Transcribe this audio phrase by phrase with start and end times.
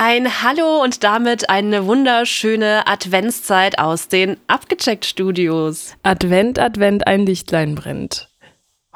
[0.00, 5.96] Ein Hallo und damit eine wunderschöne Adventszeit aus den Abgecheckt Studios.
[6.04, 8.28] Advent, Advent, ein Lichtlein brennt.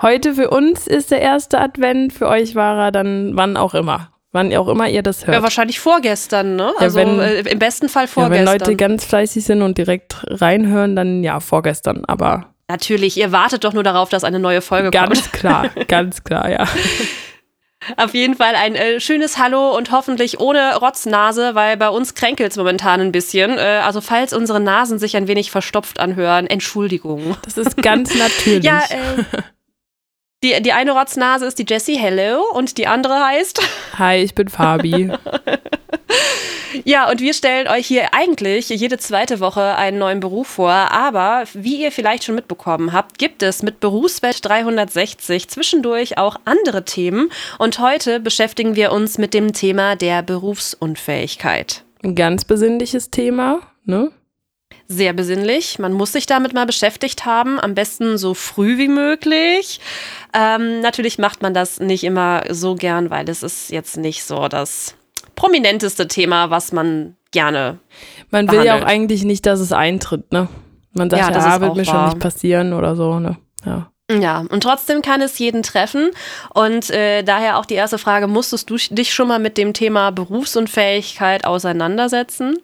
[0.00, 4.10] Heute für uns ist der erste Advent, für euch war er dann wann auch immer.
[4.30, 5.36] Wann auch immer ihr das hört.
[5.36, 6.72] Ja, wahrscheinlich vorgestern, ne?
[6.76, 8.46] Ja, Also wenn- äh, im besten Fall Ja, vorgestern.
[8.46, 12.04] wenn Leute ganz fleißig sind und direkt reinhören, dann ja, vorgestern.
[12.06, 14.94] Aber Natürlich, ihr wartet doch nur darauf, dass eine neue Folge kommt.
[15.14, 16.64] ganz klar, ganz klar, ja.
[17.96, 22.52] Auf jeden Fall ein äh, schönes Hallo und hoffentlich ohne Rotznase, weil bei uns kränkelt
[22.52, 23.58] es momentan ein bisschen.
[23.58, 27.36] Äh, also falls unsere Nasen sich ein wenig verstopft anhören, Entschuldigung.
[27.44, 28.64] Das ist ganz natürlich.
[28.64, 29.24] Ja, äh,
[30.42, 33.60] die, die eine Rotznase ist die Jessie Hello und die andere heißt.
[33.98, 35.12] Hi, ich bin Fabi.
[36.84, 40.70] Ja, und wir stellen euch hier eigentlich jede zweite Woche einen neuen Beruf vor.
[40.70, 46.84] Aber wie ihr vielleicht schon mitbekommen habt, gibt es mit Berufswelt 360 zwischendurch auch andere
[46.84, 47.30] Themen.
[47.58, 51.84] Und heute beschäftigen wir uns mit dem Thema der Berufsunfähigkeit.
[52.02, 54.10] Ein ganz besinnliches Thema, ne?
[54.88, 55.78] Sehr besinnlich.
[55.78, 59.80] Man muss sich damit mal beschäftigt haben, am besten so früh wie möglich.
[60.34, 64.48] Ähm, natürlich macht man das nicht immer so gern, weil es ist jetzt nicht so
[64.48, 64.96] das
[65.34, 67.78] prominenteste Thema, was man gerne.
[68.30, 70.48] Man will ja auch eigentlich nicht, dass es eintritt, ne?
[70.92, 72.08] Man sagt Ja, ja, das ah, ist wird mir schon wahr.
[72.08, 73.38] nicht passieren oder so, ne?
[73.64, 73.88] Ja.
[74.10, 76.10] Ja, und trotzdem kann es jeden treffen.
[76.52, 80.10] Und äh, daher auch die erste Frage, musstest du dich schon mal mit dem Thema
[80.10, 82.58] Berufsunfähigkeit auseinandersetzen?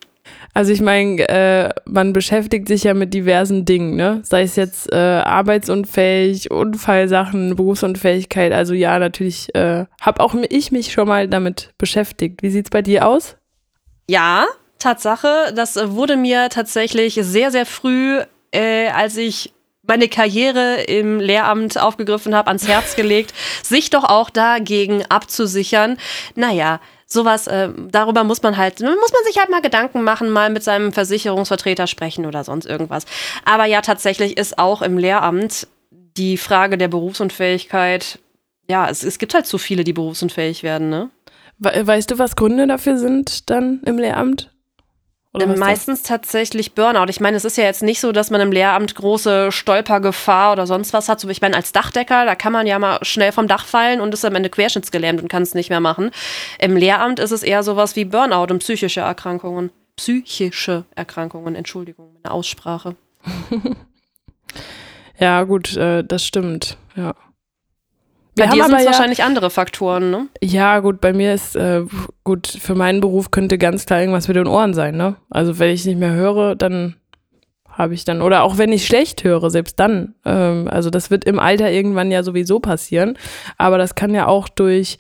[0.58, 4.22] Also ich meine, äh, man beschäftigt sich ja mit diversen Dingen, ne?
[4.24, 8.52] Sei es jetzt äh, arbeitsunfähig, Unfallsachen, Berufsunfähigkeit.
[8.52, 12.42] Also ja, natürlich äh, habe auch ich mich schon mal damit beschäftigt.
[12.42, 13.36] Wie sieht's bei dir aus?
[14.10, 14.46] Ja,
[14.80, 15.52] Tatsache.
[15.54, 18.18] Das äh, wurde mir tatsächlich sehr, sehr früh,
[18.50, 19.52] äh, als ich
[19.86, 25.98] meine Karriere im Lehramt aufgegriffen habe, ans Herz gelegt, sich doch auch dagegen abzusichern.
[26.34, 30.50] Naja, sowas, äh, darüber muss man halt, muss man sich halt mal Gedanken machen, mal
[30.50, 33.06] mit seinem Versicherungsvertreter sprechen oder sonst irgendwas.
[33.44, 38.18] Aber ja, tatsächlich ist auch im Lehramt die Frage der Berufsunfähigkeit,
[38.68, 41.10] ja, es, es gibt halt so viele, die berufsunfähig werden, ne?
[41.58, 44.52] We weißt du, was Gründe dafür sind dann im Lehramt?
[45.41, 47.06] Ähm, Meistens tatsächlich Burnout.
[47.09, 50.66] Ich meine, es ist ja jetzt nicht so, dass man im Lehramt große Stolpergefahr oder
[50.66, 51.21] sonst was hat.
[51.21, 54.15] So, ich meine, als Dachdecker, da kann man ja mal schnell vom Dach fallen und
[54.15, 56.10] ist am Ende querschnittsgelähmt und kann es nicht mehr machen.
[56.59, 59.71] Im Lehramt ist es eher sowas wie Burnout und psychische Erkrankungen.
[59.97, 62.97] Psychische Erkrankungen, Entschuldigung, meine Aussprache.
[65.19, 66.77] Ja, gut, äh, das stimmt.
[66.97, 67.15] Ja.
[68.38, 70.28] Bei Wir dir haben sind es ja, wahrscheinlich andere Faktoren, ne?
[70.43, 71.82] ja, gut, bei mir ist, äh,
[72.25, 75.16] gut, für meinen Beruf könnte ganz klar irgendwas mit den Ohren sein, ne?
[75.28, 76.97] Also wenn ich nicht mehr höre, dann
[77.78, 80.15] habe ich dann, oder auch wenn ich schlecht höre, selbst dann.
[80.25, 83.16] Ähm, also das wird im Alter irgendwann ja sowieso passieren.
[83.56, 84.98] Aber das kann ja auch durch,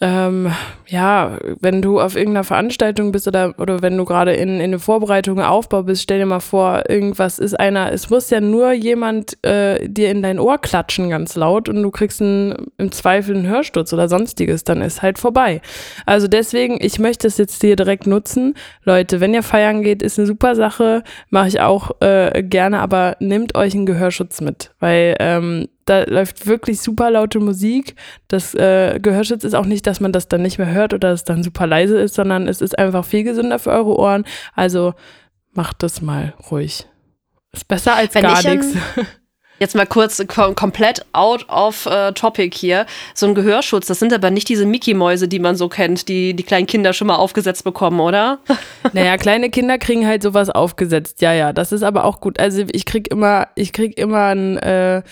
[0.00, 0.52] ähm,
[0.86, 4.78] ja, wenn du auf irgendeiner Veranstaltung bist oder, oder wenn du gerade in, in eine
[4.78, 9.42] Vorbereitung, Aufbau bist, stell dir mal vor, irgendwas ist einer, es muss ja nur jemand
[9.44, 13.48] äh, dir in dein Ohr klatschen ganz laut und du kriegst einen, im Zweifel einen
[13.48, 15.60] Hörsturz oder sonstiges, dann ist halt vorbei.
[16.06, 18.54] Also deswegen, ich möchte es jetzt hier direkt nutzen.
[18.84, 23.16] Leute, wenn ihr feiern geht, ist eine super Sache, mache ich auch äh, gerne, aber
[23.20, 27.94] nehmt euch einen Gehörschutz mit, weil ähm, da läuft wirklich super laute Musik.
[28.28, 31.24] Das äh, Gehörschutz ist auch nicht, dass man das dann nicht mehr hört oder es
[31.24, 34.24] dann super leise ist, sondern es ist einfach viel gesünder für eure Ohren.
[34.54, 34.94] Also
[35.52, 36.86] macht das mal ruhig.
[37.52, 38.76] Ist besser als Wenn gar ähm, nichts.
[39.60, 42.86] Jetzt mal kurz kom komplett out of äh, topic hier.
[43.14, 46.44] So ein Gehörschutz, das sind aber nicht diese Mickey-Mäuse, die man so kennt, die die
[46.44, 48.38] kleinen Kinder schon mal aufgesetzt bekommen, oder?
[48.92, 51.20] Naja, kleine Kinder kriegen halt sowas aufgesetzt.
[51.20, 52.38] Ja, ja, das ist aber auch gut.
[52.38, 55.02] Also ich krieg immer, ich krieg immer ein, äh,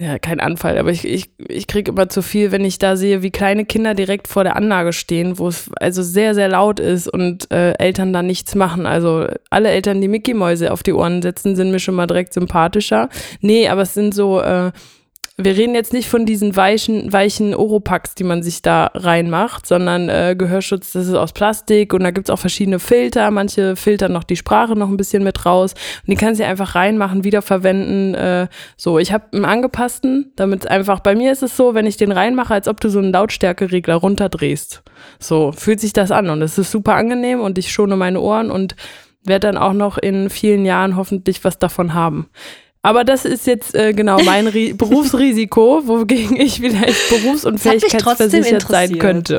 [0.00, 3.20] ja, kein Anfall, aber ich, ich, ich krieg immer zu viel, wenn ich da sehe,
[3.20, 7.06] wie kleine Kinder direkt vor der Anlage stehen, wo es also sehr, sehr laut ist
[7.06, 8.86] und äh, Eltern da nichts machen.
[8.86, 13.10] Also alle Eltern, die Mickey-Mäuse auf die Ohren setzen, sind mir schon mal direkt sympathischer.
[13.42, 14.72] Nee, aber es sind so, äh,
[15.44, 20.08] wir reden jetzt nicht von diesen weichen, weichen Oropax, die man sich da reinmacht, sondern
[20.08, 23.30] äh, Gehörschutz, das ist aus Plastik und da gibt's auch verschiedene Filter.
[23.30, 25.74] Manche filtern noch die Sprache noch ein bisschen mit raus
[26.06, 28.14] und die kannst du einfach reinmachen, wiederverwenden.
[28.14, 31.96] Äh, so, ich habe einen angepassten, damit einfach, bei mir ist es so, wenn ich
[31.96, 34.82] den reinmache, als ob du so einen Lautstärkeregler runterdrehst.
[35.18, 38.50] So fühlt sich das an und es ist super angenehm und ich schone meine Ohren
[38.50, 38.76] und
[39.24, 42.28] werde dann auch noch in vielen Jahren hoffentlich was davon haben.
[42.82, 49.38] Aber das ist jetzt äh, genau mein Ri Berufsrisiko, wogegen ich vielleicht berufsunfähigkeitsversichert sein könnte.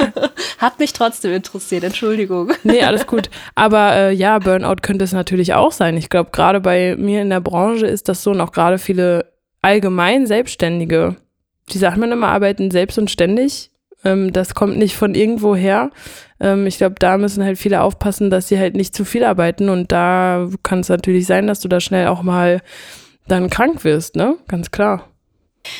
[0.58, 2.52] Hat mich trotzdem interessiert, Entschuldigung.
[2.64, 3.30] Nee, alles gut.
[3.54, 5.96] Aber äh, ja, Burnout könnte es natürlich auch sein.
[5.96, 9.32] Ich glaube, gerade bei mir in der Branche ist das so und auch gerade viele
[9.60, 11.16] allgemein Selbstständige,
[11.70, 13.71] die sagt man immer, arbeiten selbst und ständig.
[14.04, 15.90] Ähm, das kommt nicht von irgendwo her.
[16.40, 19.68] Ähm, ich glaube, da müssen halt viele aufpassen, dass sie halt nicht zu viel arbeiten
[19.68, 22.60] und da kann es natürlich sein, dass du da schnell auch mal
[23.28, 24.36] dann krank wirst, ne?
[24.48, 25.11] Ganz klar.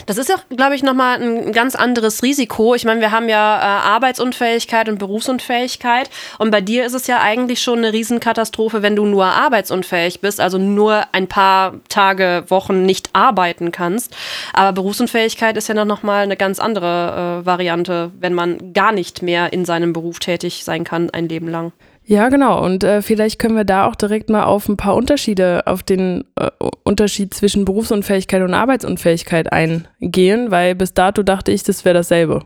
[0.07, 2.75] Das ist ja, glaube ich, nochmal ein ganz anderes Risiko.
[2.75, 6.11] Ich meine, wir haben ja äh, Arbeitsunfähigkeit und Berufsunfähigkeit.
[6.39, 10.41] Und bei dir ist es ja eigentlich schon eine Riesenkatastrophe, wenn du nur arbeitsunfähig bist,
[10.41, 14.15] also nur ein paar Tage, Wochen nicht arbeiten kannst.
[14.53, 19.23] Aber Berufsunfähigkeit ist ja noch nochmal eine ganz andere äh, Variante, wenn man gar nicht
[19.23, 21.73] mehr in seinem Beruf tätig sein kann, ein Leben lang.
[22.05, 22.63] Ja, genau.
[22.65, 26.25] Und äh, vielleicht können wir da auch direkt mal auf ein paar Unterschiede, auf den
[26.37, 26.51] äh,
[26.83, 32.41] Unterschied zwischen Berufsunfähigkeit und Arbeitsunfähigkeit eingehen, weil bis dato dachte ich, das wäre dasselbe.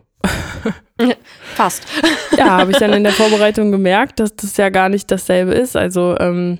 [1.54, 1.86] Fast.
[2.36, 5.76] ja, habe ich dann in der Vorbereitung gemerkt, dass das ja gar nicht dasselbe ist.
[5.76, 6.58] Also ähm,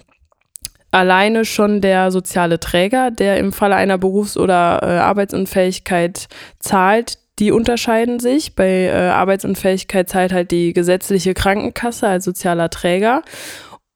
[0.91, 6.29] alleine schon der soziale Träger, der im Falle einer Berufs- oder äh, Arbeitsunfähigkeit
[6.59, 8.55] zahlt, die unterscheiden sich.
[8.55, 13.23] Bei äh, Arbeitsunfähigkeit zahlt halt die gesetzliche Krankenkasse als sozialer Träger.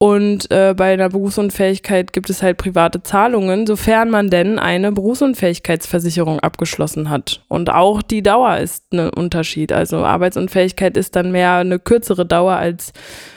[0.03, 6.41] Und äh, bei einer Berufsunfähigkeit gibt es halt private Zahlungen, sofern man denn eine Berufsunfähigkeitsversicherung
[6.41, 7.45] abgeschlossen hat.
[7.49, 9.73] Und auch die Dauer ist ein Unterschied.
[9.73, 12.95] Also Arbeitsunfähigkeit ist dann mehr eine kürzere Dauer als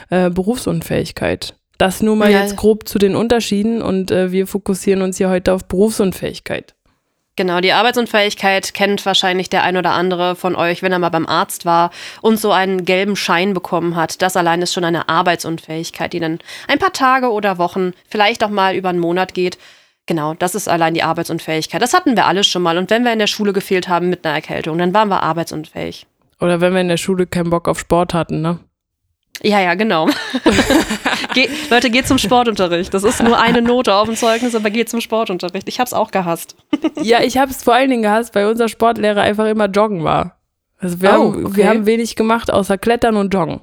[0.09, 1.55] äh, Berufsunfähigkeit.
[1.77, 2.41] Das nur mal ja.
[2.41, 6.75] jetzt grob zu den Unterschieden und äh, wir fokussieren uns hier heute auf Berufsunfähigkeit.
[7.35, 11.25] Genau, die Arbeitsunfähigkeit kennt wahrscheinlich der ein oder andere von euch, wenn er mal beim
[11.25, 11.89] Arzt war
[12.21, 14.21] und so einen gelben Schein bekommen hat.
[14.21, 16.37] Das allein ist schon eine Arbeitsunfähigkeit, die dann
[16.67, 19.57] ein paar Tage oder Wochen, vielleicht auch mal über einen Monat geht.
[20.05, 21.81] Genau, das ist allein die Arbeitsunfähigkeit.
[21.81, 22.77] Das hatten wir alle schon mal.
[22.77, 26.05] Und wenn wir in der Schule gefehlt haben mit einer Erkältung, dann waren wir arbeitsunfähig.
[26.39, 28.59] Oder wenn wir in der Schule keinen Bock auf Sport hatten, ne?
[29.41, 30.07] Ja, ja, genau.
[31.33, 32.93] Ge Leute, geht zum Sportunterricht.
[32.93, 35.67] Das ist nur eine Note auf dem Zeugnis, aber geht zum Sportunterricht.
[35.67, 36.55] Ich hab's auch gehasst.
[37.01, 40.37] ja, ich hab's vor allen Dingen gehasst, weil unser Sportlehrer einfach immer joggen war.
[40.77, 41.55] Also wir, oh, haben, okay.
[41.55, 43.61] wir haben wenig gemacht, außer Klettern und Joggen.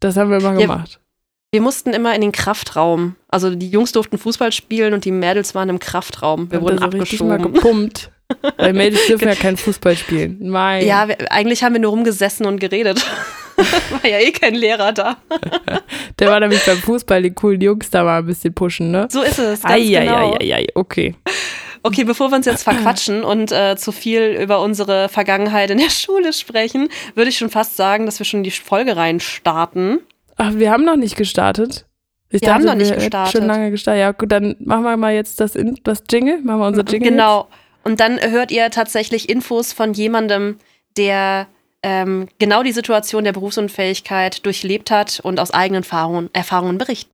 [0.00, 1.00] Das haben wir immer ja, gemacht.
[1.52, 3.14] Wir mussten immer in den Kraftraum.
[3.28, 6.50] Also die Jungs durften Fußball spielen und die Mädels waren im Kraftraum.
[6.50, 7.28] Wir und wurden abgeschoben.
[7.28, 8.10] mal gepumpt.
[8.56, 10.48] Weil Mädels dürfen ja kein Fußball spielen.
[10.48, 10.86] Mein.
[10.86, 13.04] Ja, wir, eigentlich haben wir nur rumgesessen und geredet.
[13.90, 15.16] war ja eh kein Lehrer da.
[16.18, 19.08] Der war nämlich beim Fußball, die coolen Jungs da mal ein bisschen pushen, ne?
[19.10, 19.62] So ist es.
[19.62, 20.32] Ganz ai, genau.
[20.34, 21.14] ai, ai, ai, okay.
[21.84, 25.90] Okay, bevor wir uns jetzt verquatschen und äh, zu viel über unsere Vergangenheit in der
[25.90, 29.98] Schule sprechen, würde ich schon fast sagen, dass wir schon die Folge rein starten.
[30.36, 31.86] Ach, wir haben noch nicht gestartet.
[32.28, 33.32] Ich wir dachte, haben noch nicht gestartet.
[33.32, 34.00] Schon lange gestartet.
[34.00, 36.40] Ja, gut, dann machen wir mal jetzt das, in, das Jingle.
[36.42, 37.10] Machen wir unser Jingle.
[37.10, 37.48] Genau.
[37.50, 37.58] Jetzt.
[37.84, 40.58] Und dann hört ihr tatsächlich Infos von jemandem,
[40.96, 41.48] der
[41.82, 47.10] ähm, genau die Situation der Berufsunfähigkeit durchlebt hat und aus eigenen Erfahrungen, Erfahrungen berichtet.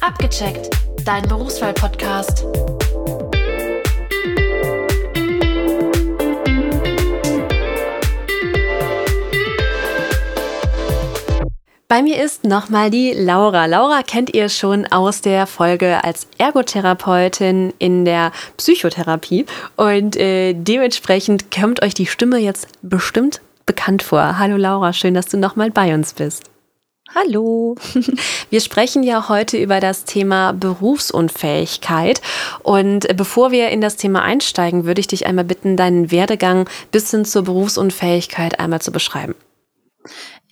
[0.00, 0.70] Abgecheckt,
[1.04, 2.44] dein Berufswahl-Podcast.
[11.86, 13.66] Bei mir ist nochmal die Laura.
[13.66, 19.44] Laura kennt ihr schon aus der Folge als Ergotherapeutin in der Psychotherapie
[19.76, 24.38] und äh, dementsprechend kommt euch die Stimme jetzt bestimmt bekannt vor.
[24.38, 26.44] Hallo Laura, schön, dass du nochmal bei uns bist.
[27.14, 27.76] Hallo.
[28.50, 32.22] Wir sprechen ja heute über das Thema Berufsunfähigkeit.
[32.62, 37.10] Und bevor wir in das Thema einsteigen, würde ich dich einmal bitten, deinen Werdegang bis
[37.10, 39.34] hin zur Berufsunfähigkeit einmal zu beschreiben.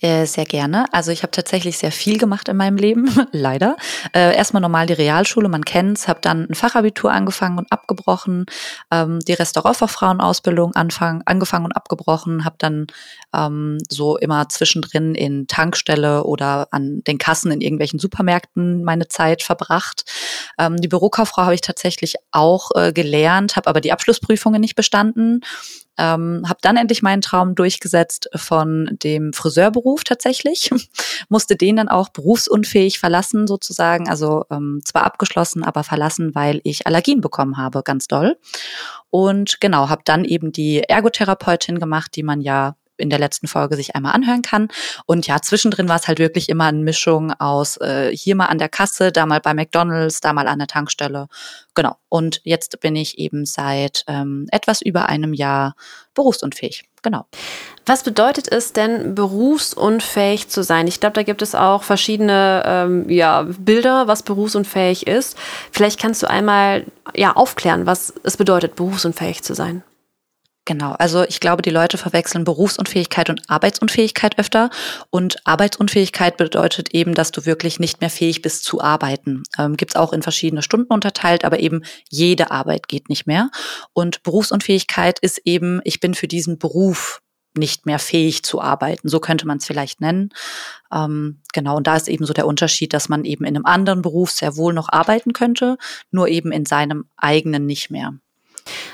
[0.03, 0.85] Äh, sehr gerne.
[0.91, 3.77] Also ich habe tatsächlich sehr viel gemacht in meinem Leben, leider.
[4.13, 8.45] Äh, erstmal normal die Realschule, man kennt's, habe dann ein Fachabitur angefangen und abgebrochen,
[8.91, 12.87] ähm, die Restaurantfachfrauenausbildung anfang, angefangen und abgebrochen, habe dann
[13.33, 19.41] ähm, so immer zwischendrin in Tankstelle oder an den Kassen in irgendwelchen Supermärkten meine Zeit
[19.41, 20.03] verbracht.
[20.59, 25.39] Ähm, die Bürokauffrau habe ich tatsächlich auch äh, gelernt, habe aber die Abschlussprüfungen nicht bestanden
[25.97, 30.71] ähm, habe dann endlich meinen Traum durchgesetzt von dem Friseurberuf tatsächlich.
[31.29, 34.09] Musste den dann auch berufsunfähig verlassen sozusagen.
[34.09, 38.37] Also ähm, zwar abgeschlossen, aber verlassen, weil ich Allergien bekommen habe, ganz doll.
[39.09, 43.75] Und genau, habe dann eben die Ergotherapeutin gemacht, die man ja in der letzten Folge
[43.75, 44.69] sich einmal anhören kann.
[45.05, 48.57] Und ja, zwischendrin war es halt wirklich immer eine Mischung aus äh, hier mal an
[48.57, 51.27] der Kasse, da mal bei McDonalds, da mal an der Tankstelle.
[51.75, 51.95] Genau.
[52.09, 55.75] Und jetzt bin ich eben seit ähm, etwas über einem Jahr
[56.13, 56.85] berufsunfähig.
[57.01, 57.25] Genau.
[57.85, 60.87] Was bedeutet es denn, berufsunfähig zu sein?
[60.87, 65.37] Ich glaube, da gibt es auch verschiedene ähm, ja, Bilder, was berufsunfähig ist.
[65.71, 69.83] Vielleicht kannst du einmal ja, aufklären, was es bedeutet, berufsunfähig zu sein.
[70.65, 74.69] Genau, also ich glaube, die Leute verwechseln Berufsunfähigkeit und Arbeitsunfähigkeit öfter.
[75.09, 79.43] Und Arbeitsunfähigkeit bedeutet eben, dass du wirklich nicht mehr fähig bist zu arbeiten.
[79.57, 83.49] Ähm, Gibt es auch in verschiedene Stunden unterteilt, aber eben jede Arbeit geht nicht mehr.
[83.91, 87.21] Und Berufsunfähigkeit ist eben, ich bin für diesen Beruf
[87.55, 89.09] nicht mehr fähig zu arbeiten.
[89.09, 90.29] So könnte man es vielleicht nennen.
[90.93, 94.01] Ähm, genau, und da ist eben so der Unterschied, dass man eben in einem anderen
[94.01, 95.77] Beruf sehr wohl noch arbeiten könnte,
[96.09, 98.13] nur eben in seinem eigenen nicht mehr.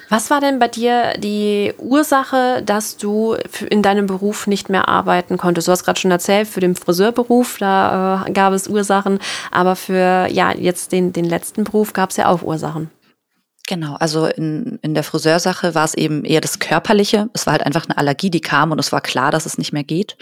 [0.10, 3.36] Was war denn bei dir die Ursache, dass du
[3.70, 5.68] in deinem Beruf nicht mehr arbeiten konntest?
[5.68, 9.20] Du hast gerade schon erzählt, für den Friseurberuf, da äh, gab es Ursachen,
[9.52, 12.90] aber für ja, jetzt den, den letzten Beruf gab es ja auch Ursachen.
[13.70, 17.30] Genau, also in, in der Friseursache war es eben eher das Körperliche.
[17.34, 19.74] Es war halt einfach eine Allergie, die kam und es war klar, dass es nicht
[19.74, 20.18] mehr geht.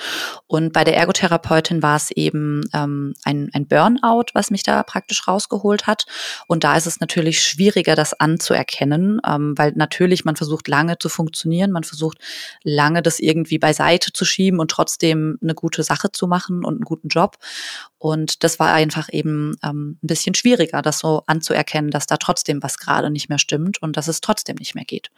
[0.48, 5.30] Und bei der Ergotherapeutin war es eben ähm, ein, ein Burnout, was mich da praktisch
[5.30, 6.08] rausgeholt hat.
[6.48, 11.08] Und da ist es natürlich schwieriger, das anzuerkennen, ähm, weil natürlich man versucht lange zu
[11.08, 12.18] funktionieren, man versucht
[12.66, 16.84] lange das irgendwie beiseite zu schieben und trotzdem eine gute Sache zu machen und einen
[16.84, 17.38] guten Job.
[18.00, 22.62] Und das war einfach eben ähm, ein bisschen schwieriger, das so anzuerkennen, dass da trotzdem
[22.62, 25.10] was gerade nicht mehr stimmt und dass es trotzdem nicht mehr geht.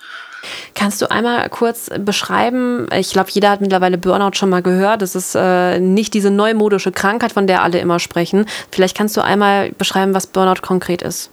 [0.76, 5.16] Kannst du einmal kurz beschreiben, ich glaube, jeder hat mittlerweile Burnout schon mal gehört, das
[5.16, 8.46] ist äh, nicht diese neumodische Krankheit, von der alle immer sprechen.
[8.72, 11.32] Vielleicht kannst du einmal beschreiben, was Burnout konkret ist.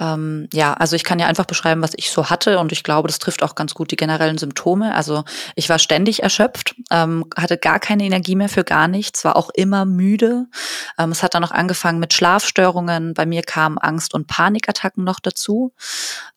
[0.00, 3.06] Ähm, ja, also ich kann ja einfach beschreiben, was ich so hatte und ich glaube,
[3.06, 4.94] das trifft auch ganz gut die generellen Symptome.
[4.94, 9.36] Also ich war ständig erschöpft, ähm, hatte gar keine Energie mehr für gar nichts, war
[9.36, 10.46] auch immer müde.
[10.98, 13.12] Ähm, es hat dann noch angefangen mit Schlafstörungen.
[13.12, 15.74] Bei mir kamen Angst- und Panikattacken noch dazu.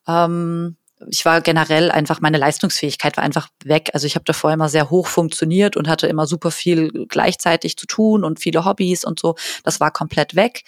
[0.06, 0.76] Ähm,
[1.08, 3.90] ich war generell einfach, meine Leistungsfähigkeit war einfach weg.
[3.94, 7.86] Also ich habe davor immer sehr hoch funktioniert und hatte immer super viel gleichzeitig zu
[7.86, 9.34] tun und viele Hobbys und so.
[9.62, 10.64] Das war komplett weg.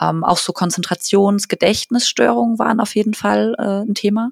[0.00, 4.30] Ähm, auch so Konzentrations-, Gedächtnisstörungen waren auf jeden Fall äh, ein Thema.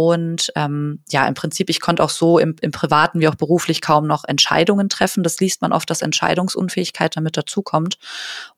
[0.00, 3.80] Und ähm, ja, im Prinzip, ich konnte auch so im, im Privaten wie auch beruflich
[3.80, 5.24] kaum noch Entscheidungen treffen.
[5.24, 7.98] Das liest man oft, dass Entscheidungsunfähigkeit damit dazukommt.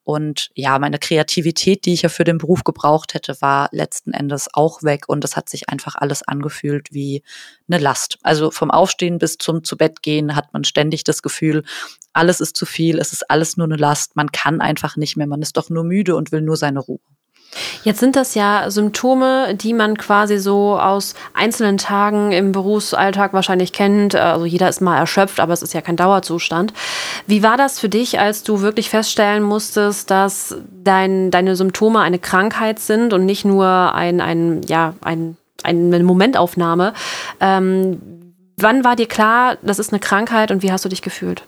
[0.05, 4.49] Und ja, meine Kreativität, die ich ja für den Beruf gebraucht hätte, war letzten Endes
[4.53, 5.09] auch weg.
[5.09, 7.23] Und es hat sich einfach alles angefühlt wie
[7.71, 8.19] eine Last.
[8.23, 11.65] Also vom Aufstehen bis zum zu Bett gehen hat man ständig das Gefühl,
[12.13, 14.15] alles ist zu viel, es ist alles nur eine Last.
[14.15, 17.01] Man kann einfach nicht mehr, man ist doch nur müde und will nur seine Ruhe.
[17.83, 23.73] Jetzt sind das ja Symptome, die man quasi so aus einzelnen Tagen im Berufsalltag wahrscheinlich
[23.73, 24.15] kennt.
[24.15, 26.73] Also jeder ist mal erschöpft, aber es ist ja kein Dauerzustand.
[27.27, 32.19] Wie war das für dich, als du wirklich feststellen musstest, dass dein, deine Symptome eine
[32.19, 36.95] Krankheit sind und nicht nur ein, ein, ja, ein, eine Momentaufnahme?
[37.41, 38.01] Ähm,
[38.57, 41.43] wann war dir klar, das ist eine Krankheit und wie hast du dich gefühlt?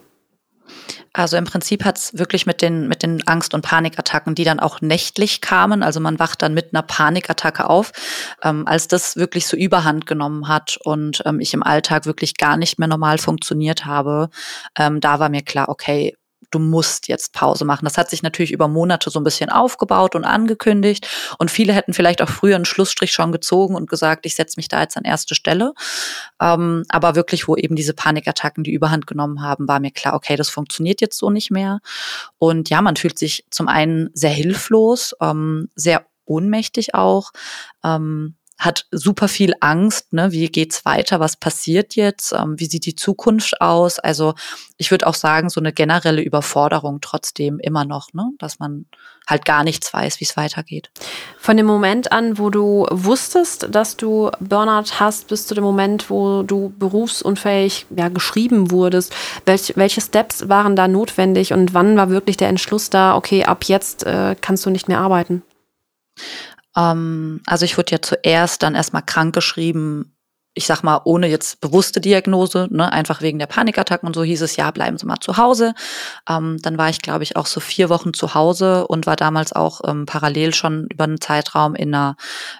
[1.15, 4.81] Also im Prinzip hat's wirklich mit den, mit den Angst- und Panikattacken, die dann auch
[4.81, 7.93] nächtlich kamen, also man wacht dann mit einer Panikattacke auf,
[8.43, 12.57] ähm, als das wirklich so überhand genommen hat und ähm, ich im Alltag wirklich gar
[12.57, 14.31] nicht mehr normal funktioniert habe,
[14.79, 16.17] ähm, da war mir klar, okay,
[16.53, 17.85] du musst jetzt Pause machen.
[17.85, 21.09] Das hat sich natürlich über Monate so ein bisschen aufgebaut und angekündigt.
[21.39, 24.69] Und viele hätten vielleicht auch früher einen Schlussstrich schon gezogen und gesagt, ich setze mich
[24.69, 25.73] da jetzt an erste Stelle.
[26.41, 30.37] Ähm, aber wirklich, wo eben diese Panikattacken die Überhand genommen haben, war mir klar, okay,
[30.37, 31.81] das funktioniert jetzt so nicht mehr.
[32.39, 37.33] Und ja, man fühlt sich zum einen sehr hilflos, ähm, sehr ohnmächtig auch.
[37.83, 40.31] Ähm, hat super viel Angst, ne?
[40.31, 43.99] wie geht's weiter, was passiert jetzt, ähm, wie sieht die Zukunft aus.
[43.99, 44.35] Also
[44.77, 48.31] ich würde auch sagen, so eine generelle Überforderung trotzdem immer noch, ne?
[48.39, 48.87] dass man
[49.27, 50.93] halt gar nichts weiß, wie es weitergeht.
[51.39, 56.09] Von dem Moment an, wo du wusstest, dass du Burnout hast, bis zu dem Moment,
[56.09, 59.13] wo du berufsunfähig ja, geschrieben wurdest,
[59.45, 63.65] welch, welche Steps waren da notwendig und wann war wirklich der Entschluss da, okay, ab
[63.65, 65.43] jetzt äh, kannst du nicht mehr arbeiten?
[66.77, 70.17] Ähm, also ich wurde ja zuerst dann erstmal krank geschrieben,
[70.55, 74.43] ich sag mal, ohne jetzt bewusste Diagnose, ne, einfach wegen der Panikattacken und so hieß
[74.43, 75.75] es, ja, bleiben Sie mal zu Hause.
[76.29, 79.53] Ähm, dann war ich, glaube ich, auch so vier Wochen zu Hause und war damals
[79.55, 82.17] auch ähm, parallel schon über einen Zeitraum in einer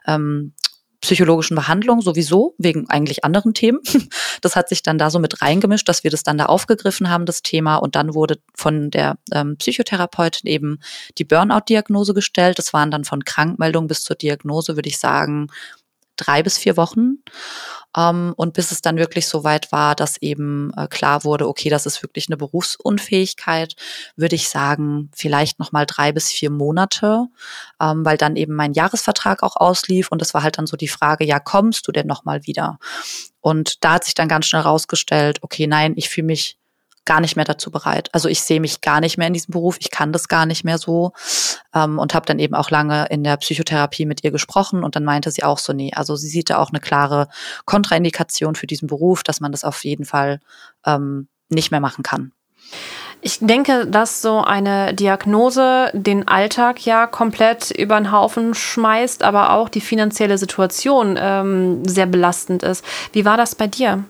[0.07, 0.55] ähm,
[1.03, 3.81] psychologischen Behandlung sowieso, wegen eigentlich anderen Themen.
[4.41, 7.27] Das hat sich dann da so mit reingemischt, dass wir das dann da aufgegriffen haben,
[7.27, 7.77] das Thema.
[7.77, 10.81] Und dann wurde von der ähm, Psychotherapeutin eben
[11.17, 12.59] die Burnout-Diagnose gestellt.
[12.59, 15.47] Das waren dann von Krankmeldung bis zur Diagnose, würde ich sagen,
[16.17, 17.23] drei bis vier Wochen.
[17.97, 21.69] Ähm, und bis es dann wirklich so weit war, dass eben äh, klar wurde, okay,
[21.69, 23.75] das ist wirklich eine Berufsunfähigkeit,
[24.17, 27.27] würde ich sagen, vielleicht nochmal drei bis vier Monate,
[27.81, 30.89] ähm, weil dann eben mein Jahresvertrag auch auslief und es war halt dann so die
[30.89, 32.79] Frage, ja, kommst du denn nochmal wieder?
[33.41, 36.59] Und da hat sich dann ganz schnell rausgestellt, okay, nein, ich fühle mich
[37.05, 38.09] gar nicht mehr dazu bereit.
[38.13, 40.65] Also ich sehe mich gar nicht mehr in diesem Beruf, ich kann das gar nicht
[40.65, 41.13] mehr so
[41.75, 45.05] ähm, und habe dann eben auch lange in der Psychotherapie mit ihr gesprochen und dann
[45.05, 47.29] meinte sie auch so, nee, also sie sieht da auch eine klare
[47.65, 50.41] Kontraindikation für diesen Beruf, dass man das auf jeden Fall
[50.87, 52.33] ähm, nicht mehr machen kann.
[53.25, 59.53] Ich denke, dass so eine Diagnose den Alltag ja komplett über den Haufen schmeißt, aber
[59.53, 62.85] auch die finanzielle Situation ähm, sehr belastend ist.
[63.13, 64.05] Wie war das bei dir?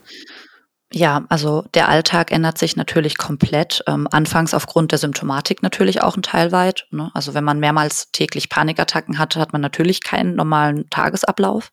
[0.94, 3.82] Ja, also der Alltag ändert sich natürlich komplett.
[3.86, 6.86] Ähm, anfangs aufgrund der Symptomatik natürlich auch ein Teil weit.
[6.90, 7.10] Ne?
[7.14, 11.72] Also wenn man mehrmals täglich Panikattacken hatte, hat man natürlich keinen normalen Tagesablauf.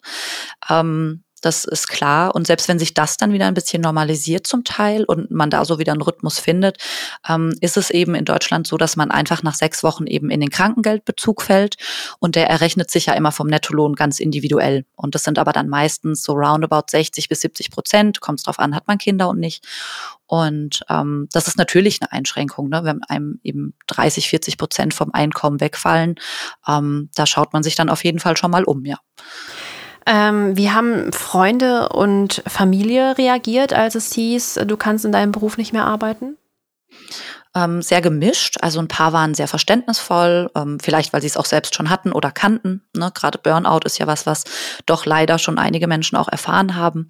[0.70, 2.36] Ähm, das ist klar.
[2.36, 5.66] Und selbst wenn sich das dann wieder ein bisschen normalisiert zum Teil und man da
[5.66, 6.78] so wieder einen Rhythmus findet,
[7.28, 10.40] ähm, ist es eben in Deutschland so, dass man einfach nach sechs Wochen eben in
[10.40, 11.78] den Krankengeldbezug fällt.
[12.20, 14.86] Und der errechnet sich ja immer vom Nettolohn ganz individuell.
[14.96, 18.22] Und das sind aber dann meistens so roundabout 60 bis 70 Prozent.
[18.22, 19.66] Kommt es drauf an, hat man Kinder und nicht.
[20.30, 22.84] Und ähm, das ist natürlich eine Einschränkung, ne?
[22.84, 26.16] wenn einem eben 30, 40 Prozent vom Einkommen wegfallen.
[26.68, 29.00] Ähm, da schaut man sich dann auf jeden Fall schon mal um, ja.
[30.06, 35.58] Ähm, wie haben Freunde und Familie reagiert, als es hieß, du kannst in deinem Beruf
[35.58, 36.38] nicht mehr arbeiten?
[37.56, 38.58] ähm, sehr gemischt.
[38.62, 42.12] Also ein paar waren sehr verständnisvoll, ähm, vielleicht weil sie es auch selbst schon hatten
[42.12, 42.84] oder kannten.
[42.96, 43.12] Ne?
[43.14, 44.44] Gerade Burnout ist ja was, was
[44.86, 47.10] doch leider schon einige Menschen auch erfahren haben.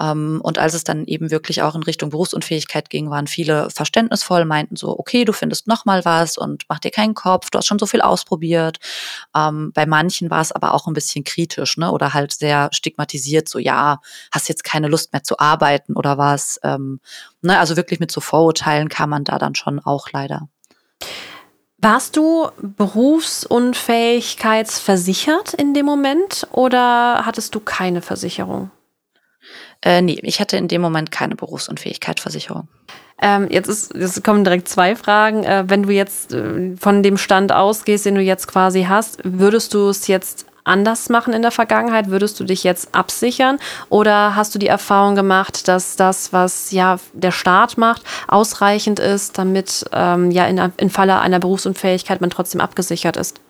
[0.00, 4.44] Ähm, und als es dann eben wirklich auch in Richtung Berufsunfähigkeit ging, waren viele verständnisvoll,
[4.44, 7.66] meinten so, okay, du findest noch mal was und mach dir keinen Kopf, du hast
[7.66, 8.78] schon so viel ausprobiert.
[9.36, 11.90] Ähm, bei manchen war es aber auch ein bisschen kritisch, ne?
[11.90, 14.00] Oder halt sehr stigmatisiert, so ja,
[14.32, 16.58] hast jetzt keine Lust mehr zu arbeiten oder was.
[16.62, 17.00] Ähm,
[17.42, 17.58] ne?
[17.58, 20.48] Also wirklich mit so Vorurteilen kam man da dann schon auch leider.
[21.78, 28.70] Warst du berufsunfähigkeitsversichert in dem Moment oder hattest du keine Versicherung?
[29.84, 32.68] Äh, nee, ich hatte in dem Moment keine Berufsunfähigkeitsversicherung.
[33.20, 35.44] Ähm, jetzt, ist, jetzt kommen direkt zwei Fragen.
[35.44, 39.74] Äh, wenn du jetzt äh, von dem Stand ausgehst, den du jetzt quasi hast, würdest
[39.74, 42.08] du es jetzt anders machen in der Vergangenheit?
[42.08, 43.58] Würdest du dich jetzt absichern?
[43.90, 49.36] Oder hast du die Erfahrung gemacht, dass das, was ja der Staat macht, ausreichend ist,
[49.36, 53.40] damit ähm, ja in, in Falle einer Berufsunfähigkeit man trotzdem abgesichert ist?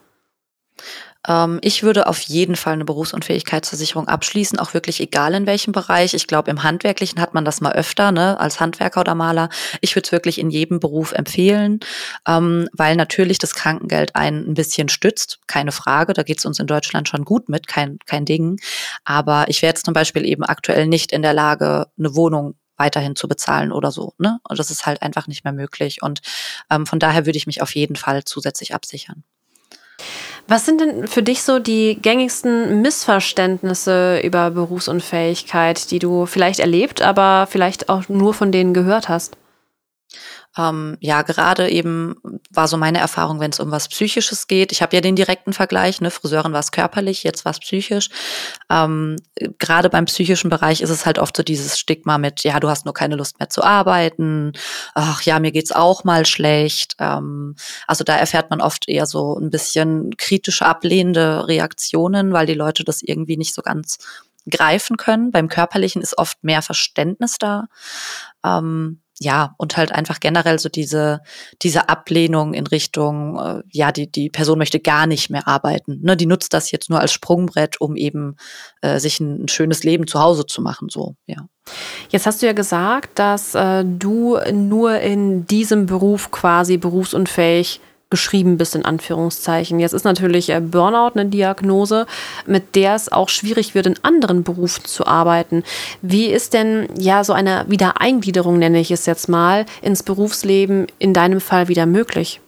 [1.29, 6.15] Ähm, ich würde auf jeden Fall eine Berufsunfähigkeitsversicherung abschließen, auch wirklich egal in welchem Bereich.
[6.15, 9.49] Ich glaube, im Handwerklichen hat man das mal öfter, ne, als Handwerker oder Maler.
[9.81, 11.81] Ich würde es wirklich in jedem Beruf empfehlen,
[12.27, 16.13] ähm, weil natürlich das Krankengeld einen ein bisschen stützt, keine Frage.
[16.13, 18.59] Da geht es uns in Deutschland schon gut mit, kein, kein Ding.
[19.05, 23.17] Aber ich wäre jetzt zum Beispiel eben aktuell nicht in der Lage, eine Wohnung weiterhin
[23.17, 24.15] zu bezahlen oder so.
[24.19, 24.41] Ne?
[24.49, 26.03] Und das ist halt einfach nicht mehr möglich.
[26.03, 26.21] Und
[26.71, 29.25] ähm, von daher würde ich mich auf jeden Fall zusätzlich absichern.
[30.47, 37.01] Was sind denn für dich so die gängigsten Missverständnisse über Berufsunfähigkeit, die du vielleicht erlebt,
[37.01, 39.37] aber vielleicht auch nur von denen gehört hast?
[40.57, 42.17] Ähm, ja, gerade eben
[42.51, 44.73] war so meine Erfahrung, wenn es um was Psychisches geht.
[44.73, 46.11] Ich habe ja den direkten Vergleich, ne?
[46.11, 48.09] Friseurin war es körperlich, jetzt war es psychisch.
[48.71, 49.17] Ähm,
[49.59, 52.85] gerade beim psychischen Bereich ist es halt oft so dieses Stigma mit, ja, du hast
[52.85, 54.53] nur keine Lust mehr zu arbeiten,
[54.95, 56.95] ach ja, mir geht's auch mal schlecht.
[57.01, 62.55] Ähm, also da erfährt man oft eher so ein bisschen kritische, ablehnende Reaktionen, weil die
[62.55, 63.99] Leute das irgendwie nicht so ganz
[64.49, 65.31] greifen können.
[65.31, 67.67] Beim Körperlichen ist oft mehr Verständnis da.
[68.45, 71.21] Ähm, ja, und halt einfach generell so diese,
[71.63, 76.01] diese Ablehnung in Richtung, äh, ja, die, die Person möchte gar nicht mehr arbeiten.
[76.03, 78.37] Ne, die nutzt das jetzt nur als Sprungbrett, um eben
[78.83, 81.47] äh, sich ein, ein schönes Leben zu Hause zu machen, so, ja.
[82.11, 88.57] Jetzt hast du ja gesagt, dass äh, du nur in diesem Beruf quasi berufsunfähig geschrieben
[88.59, 89.81] bist, in Anführungszeichen.
[89.81, 92.07] Jetzt ist natürlich äh, Burnout eine Diagnose,
[92.47, 95.65] mit der es auch schwierig wird, in anderen Berufen zu arbeiten.
[96.03, 101.13] Wie ist denn ja so eine Wiedereingliederung, nenne ich es jetzt mal, ins Berufsleben in
[101.13, 102.41] deinem Fall wieder möglich?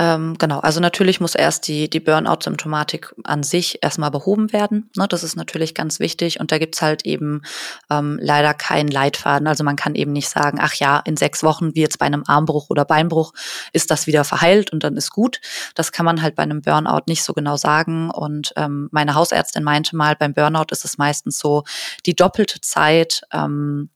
[0.00, 4.88] Ähm, genau, also natürlich muss erst die, die Burnout-Symptomatik an sich erstmal behoben werden.
[4.96, 5.06] Ne?
[5.06, 6.40] Das ist natürlich ganz wichtig.
[6.40, 7.42] Und da gibt's halt eben
[7.90, 9.46] ähm, leider keinen Leitfaden.
[9.46, 12.24] Also man kann eben nicht sagen, ach ja, in sechs Wochen, wie jetzt bei einem
[12.26, 13.34] Armbruch oder Beinbruch,
[13.74, 15.38] ist das wieder verheilt und dann ist gut.
[15.74, 18.10] Das kann man halt bei einem Burnout nicht so genau sagen.
[18.10, 21.64] Und ähm, meine Hausärztin meinte mal, beim Burnout ist es meistens so,
[22.06, 23.90] die doppelte Zeit ähm,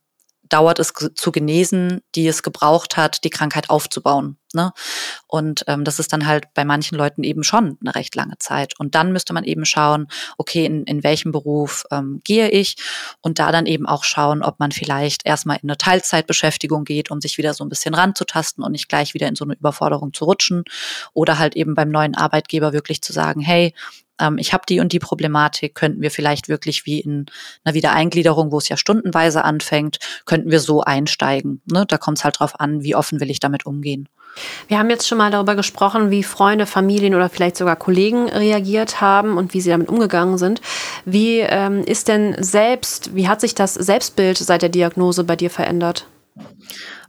[0.55, 4.39] dauert es zu genesen, die es gebraucht hat, die Krankheit aufzubauen.
[4.53, 4.73] Ne?
[5.27, 8.79] Und ähm, das ist dann halt bei manchen Leuten eben schon eine recht lange Zeit.
[8.79, 10.07] Und dann müsste man eben schauen,
[10.39, 12.77] okay, in, in welchem Beruf ähm, gehe ich?
[13.21, 17.21] Und da dann eben auch schauen, ob man vielleicht erstmal in eine Teilzeitbeschäftigung geht, um
[17.21, 20.25] sich wieder so ein bisschen ranzutasten und nicht gleich wieder in so eine Überforderung zu
[20.25, 20.63] rutschen.
[21.15, 23.75] Oder halt eben beim neuen Arbeitgeber wirklich zu sagen, hey,
[24.21, 27.27] ähm, ich habe die und die Problematik, könnten wir vielleicht wirklich wie in
[27.65, 31.63] einer Wiedereingliederung, wo es ja stundenweise anfängt, könnten wir so einsteigen.
[31.71, 31.85] Ne?
[31.87, 34.09] Da kommt es halt drauf an, wie offen will ich damit umgehen.
[34.67, 39.01] Wir haben jetzt schon mal darüber gesprochen, wie Freunde, Familien oder vielleicht sogar Kollegen reagiert
[39.01, 40.61] haben und wie sie damit umgegangen sind.
[41.05, 45.51] Wie ähm, ist denn selbst, wie hat sich das Selbstbild seit der Diagnose bei dir
[45.51, 46.07] verändert?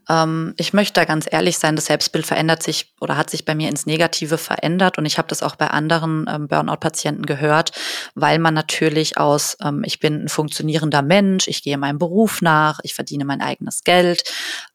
[0.10, 3.56] Ähm, ich möchte da ganz ehrlich sein, das Selbstbild verändert sich oder hat sich bei
[3.56, 7.72] mir ins Negative verändert und ich habe das auch bei anderen ähm, Burnout-Patienten gehört,
[8.14, 12.80] weil man natürlich aus, ähm, ich bin ein funktionierender Mensch, ich gehe meinem Beruf nach,
[12.84, 14.24] ich verdiene mein eigenes Geld,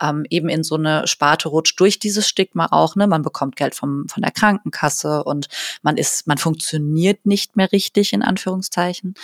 [0.01, 3.75] ähm, eben in so eine Sparte rutscht durch dieses Stigma auch, ne, man bekommt Geld
[3.75, 5.49] vom, von der Krankenkasse und
[5.83, 9.15] man ist, man funktioniert nicht mehr richtig, in Anführungszeichen.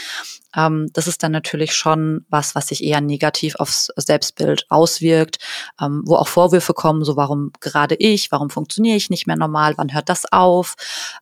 [0.56, 5.38] Ähm, das ist dann natürlich schon was, was sich eher negativ aufs Selbstbild auswirkt,
[5.80, 9.74] ähm, wo auch Vorwürfe kommen, so warum gerade ich, warum funktioniere ich nicht mehr normal,
[9.76, 10.74] wann hört das auf?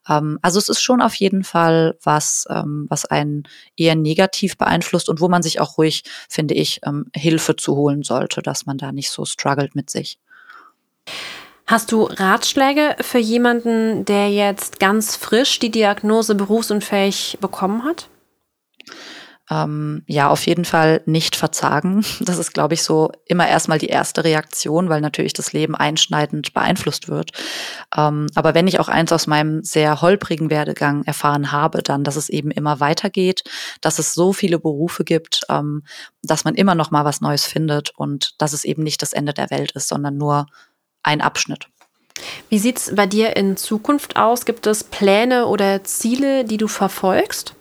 [0.08, 3.44] Ähm, also es ist schon auf jeden Fall was, ähm, was einen
[3.76, 8.02] eher negativ beeinflusst und wo man sich auch ruhig, finde ich, ähm, Hilfe zu holen
[8.02, 10.18] sollte, dass man da nicht so struggelt mit sich.
[11.66, 18.08] Hast du Ratschläge für jemanden, der jetzt ganz frisch die Diagnose berufsunfähig bekommen hat?
[19.50, 22.04] Ähm, ja, auf jeden Fall nicht verzagen.
[22.24, 26.54] Das ist, glaube ich, so immer erstmal die erste Reaktion, weil natürlich das Leben einschneidend
[26.54, 27.32] beeinflusst wird.
[27.94, 32.16] Ähm, aber wenn ich auch eins aus meinem sehr holprigen Werdegang erfahren habe, dann, dass
[32.16, 33.44] es eben immer weitergeht,
[33.82, 35.82] dass es so viele Berufe gibt, ähm,
[36.22, 39.34] dass man immer noch mal was Neues findet und dass es eben nicht das Ende
[39.34, 40.46] der Welt ist, sondern nur
[41.02, 41.68] ein Abschnitt.
[42.48, 44.46] Wie sieht es bei dir in Zukunft aus?
[44.46, 47.54] Gibt es Pläne oder Ziele, die du verfolgst?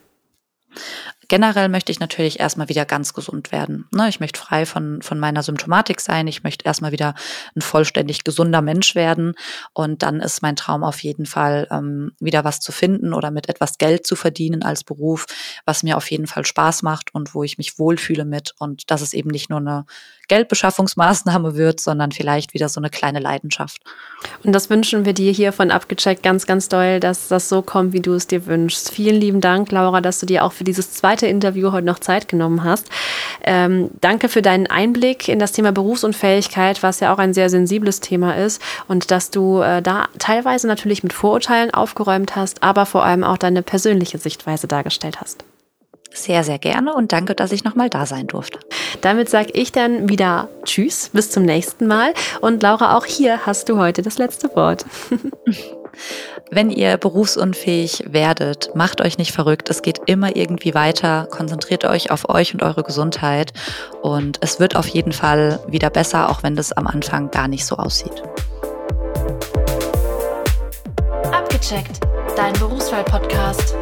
[1.28, 3.88] Generell möchte ich natürlich erstmal wieder ganz gesund werden.
[3.92, 6.28] Ne, ich möchte frei von, von meiner Symptomatik sein.
[6.28, 7.16] Ich möchte erstmal wieder
[7.56, 9.34] ein vollständig gesunder Mensch werden.
[9.74, 13.50] Und dann ist mein Traum auf jeden Fall, ähm, wieder was zu finden oder mit
[13.50, 15.26] etwas Geld zu verdienen als Beruf,
[15.66, 18.54] was mir auf jeden Fall Spaß macht und wo ich mich wohlfühle mit.
[18.60, 19.86] Und dass es eben nicht nur eine
[20.28, 23.82] Geldbeschaffungsmaßnahme wird, sondern vielleicht wieder so eine kleine Leidenschaft.
[24.44, 27.94] Und das wünschen wir dir hier von Abgecheckt ganz, ganz doll, dass das so kommt,
[27.94, 28.92] wie du es dir wünschst.
[28.92, 32.28] Vielen lieben Dank, Laura, dass du dir auch für dieses zweite Interview heute noch Zeit
[32.28, 32.90] genommen hast.
[33.44, 38.00] Ähm, danke für deinen Einblick in das Thema Berufsunfähigkeit, was ja auch ein sehr sensibles
[38.00, 43.04] Thema ist und dass du äh, da teilweise natürlich mit Vorurteilen aufgeräumt hast, aber vor
[43.04, 45.44] allem auch deine persönliche Sichtweise dargestellt hast.
[46.14, 48.60] Sehr, sehr gerne und danke, dass ich nochmal da sein durfte.
[49.02, 52.14] Damit sage ich dann wieder Tschüss, bis zum nächsten Mal.
[52.40, 54.86] Und Laura, auch hier hast du heute das letzte Wort.
[56.52, 59.70] Wenn ihr berufsunfähig werdet, macht euch nicht verrückt.
[59.70, 61.28] Es geht immer irgendwie weiter.
[61.32, 63.54] Konzentriert euch auf euch und eure Gesundheit.
[64.02, 67.66] Und es wird auf jeden Fall wieder besser, auch wenn das am Anfang gar nicht
[67.66, 68.24] so aussieht.
[71.32, 72.00] Abgecheckt,
[72.36, 73.76] dein Berufswahl-Podcast.